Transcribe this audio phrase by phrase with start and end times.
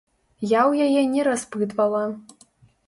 [0.51, 2.05] Я ў яе не распытвала.